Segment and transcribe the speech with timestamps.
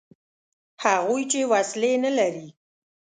[0.83, 2.47] هغوی چې وسلې نه لري.